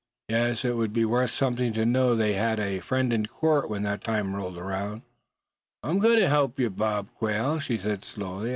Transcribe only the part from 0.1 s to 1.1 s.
Yes, it would be